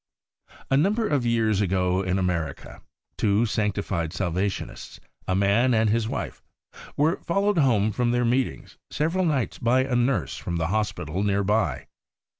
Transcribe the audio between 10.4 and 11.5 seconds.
the hospital near